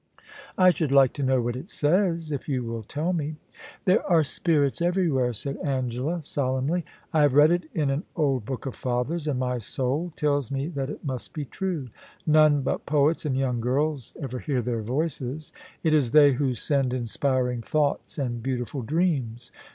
[0.57, 3.35] 'I should like to know what it says, if you will tell me.''
[3.85, 8.65] There are spirits everywhere,' said Angela, solemnly;* I have read it in an old book
[8.65, 11.89] of father's, and my soul tells me that it must be true.
[12.25, 15.53] None but poets and young girls ever hear their voices.
[15.83, 19.51] It is they who send inspiring thoughts and beautiful dreams.